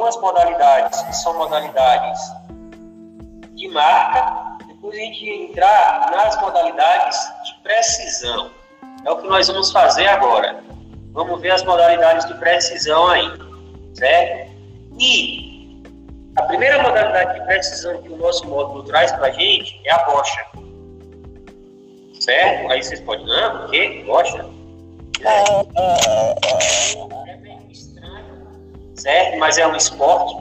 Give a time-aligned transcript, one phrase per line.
[0.00, 2.18] algumas modalidades que são modalidades
[3.52, 8.50] de marca, depois a gente entrar nas modalidades de precisão.
[9.04, 10.62] É o que nós vamos fazer agora.
[11.12, 13.30] Vamos ver as modalidades de precisão aí,
[13.94, 14.50] certo?
[14.98, 15.82] E
[16.36, 19.98] a primeira modalidade de precisão que o nosso módulo traz para a gente é a
[20.04, 20.46] bocha.
[22.20, 22.72] Certo?
[22.72, 24.02] Aí vocês podem, não, o quê?
[24.06, 24.46] Bocha?
[25.22, 25.58] É
[26.24, 27.09] meio estranho,
[29.00, 29.38] certo?
[29.38, 30.34] Mas é um esporte.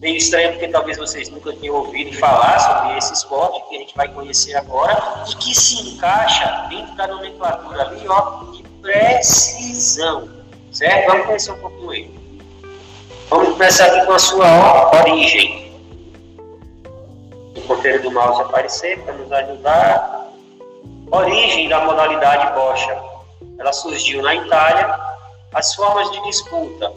[0.00, 3.94] Meio estranho porque talvez vocês nunca tenham ouvido falar sobre esse esporte que a gente
[3.94, 10.28] vai conhecer agora e que se encaixa dentro da nomenclatura ali, ó, de precisão,
[10.72, 11.08] certo?
[11.08, 12.22] Vamos conhecer um pouquinho ele.
[13.30, 15.72] Vamos começar aqui com a sua origem.
[17.56, 20.32] O ponteiro do mouse aparecer para nos ajudar.
[21.12, 23.12] Origem da modalidade bocha
[23.62, 24.98] ela surgiu na Itália.
[25.54, 26.92] As formas de disputa,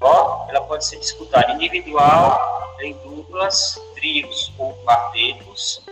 [0.00, 2.38] ó, ela pode ser disputada individual,
[2.80, 5.84] em duplas, trios ou quartetos.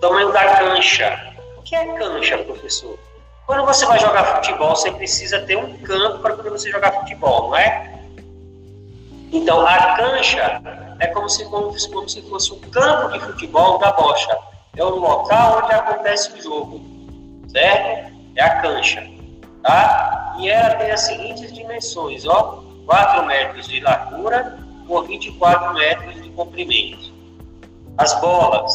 [0.00, 1.34] Tamanho da cancha.
[1.58, 2.98] O que é cancha, professor?
[3.46, 7.48] Quando você vai jogar futebol, você precisa ter um campo para poder você jogar futebol,
[7.48, 8.00] não é?
[9.32, 10.60] Então, a cancha
[11.00, 14.38] é como se, como, como se fosse um campo de futebol da bocha.
[14.76, 16.80] É o local onde acontece o jogo,
[17.50, 18.14] certo?
[18.36, 19.20] É a cancha
[19.62, 20.36] tá?
[20.38, 26.28] E ela tem as seguintes dimensões, ó, 4 metros de largura por 24 metros de
[26.30, 27.12] comprimento.
[27.96, 28.72] As bolas,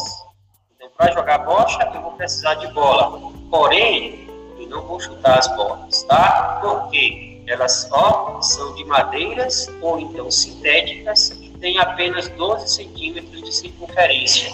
[0.74, 4.26] então para jogar bocha eu vou precisar de bola, porém
[4.58, 6.60] eu não vou chutar as bolas, tá?
[6.62, 13.54] Porque elas ó, são de madeiras ou então sintéticas e têm apenas 12 centímetros de
[13.54, 14.50] circunferência,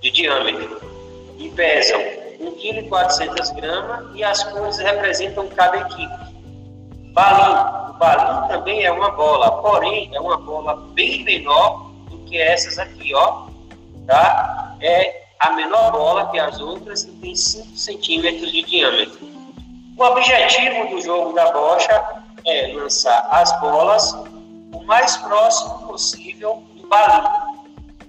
[0.00, 0.82] de diâmetro,
[1.38, 6.27] e pesam 1,4 kg e as cores representam cada equipe.
[7.18, 7.90] Balim.
[7.90, 12.78] O balim também é uma bola, porém é uma bola bem menor do que essas
[12.78, 13.48] aqui, ó.
[14.06, 14.76] Tá?
[14.80, 19.18] É a menor bola que as outras e tem 5 centímetros de diâmetro.
[19.96, 24.12] O objetivo do jogo da bocha é lançar as bolas
[24.72, 27.26] o mais próximo possível do balim,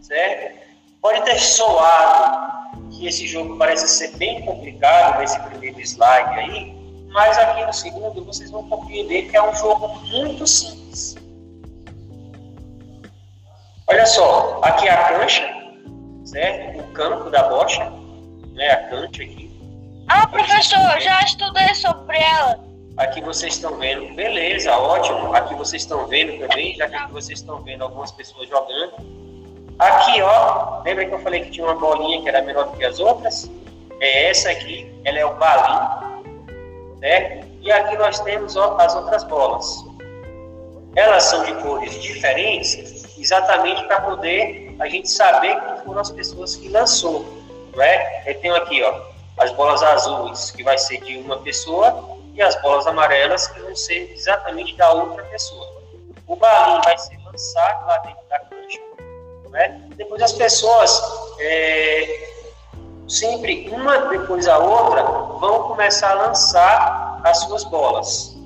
[0.02, 0.60] certo?
[1.02, 2.48] Pode ter soado
[2.92, 6.79] que esse jogo parece ser bem complicado nesse primeiro slide aí,
[7.10, 11.16] mas aqui no segundo vocês vão compreender que é um jogo muito simples.
[13.88, 15.50] Olha só, aqui é a cancha,
[16.26, 16.80] certo?
[16.80, 17.92] O campo da bocha,
[18.54, 18.70] né?
[18.70, 19.50] A cancha aqui.
[20.08, 22.60] Ah, professor, já estudei sobre ela.
[22.98, 25.34] Aqui vocês estão vendo, beleza, ótimo.
[25.34, 28.94] Aqui vocês estão vendo também, já que vocês estão vendo algumas pessoas jogando.
[29.80, 32.84] Aqui, ó, lembra que eu falei que tinha uma bolinha que era menor do que
[32.84, 33.50] as outras?
[34.02, 36.09] É essa aqui, ela é o balim,
[37.00, 37.48] certo?
[37.62, 39.86] E aqui nós temos as outras bolas.
[40.96, 46.56] Elas são de cores diferentes, exatamente para poder a gente saber quem foram as pessoas
[46.56, 47.26] que lançou,
[47.76, 48.24] não é?
[48.26, 49.02] Eu tenho aqui, ó,
[49.38, 53.76] as bolas azuis, que vai ser de uma pessoa, e as bolas amarelas, que vão
[53.76, 55.68] ser exatamente da outra pessoa.
[56.28, 58.40] O balim vai ser lançado lá dentro da
[59.50, 59.82] né?
[59.96, 61.02] Depois as pessoas,
[61.40, 62.29] é,
[63.10, 68.38] sempre uma depois a outra, vão começar a lançar as suas bolas,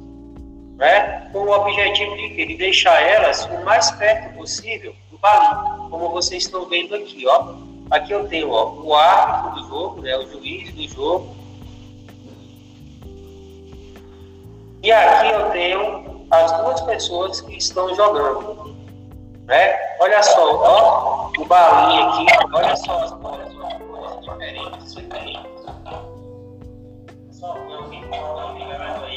[0.78, 1.30] né?
[1.32, 6.44] com o objetivo de, de deixar elas o mais perto possível do balinho, como vocês
[6.44, 7.28] estão vendo aqui.
[7.28, 7.56] Ó.
[7.92, 10.18] Aqui eu tenho ó, o árbitro do jogo, né?
[10.18, 11.36] o juiz do jogo,
[14.84, 18.76] e aqui eu tenho as duas pessoas que estão jogando.
[19.46, 19.78] Né?
[20.00, 23.43] Olha só, ó, o balinho aqui, olha só as bolas,
[24.44, 25.64] ó, diferentes, diferentes.
[27.32, 29.13] Só que alguém fala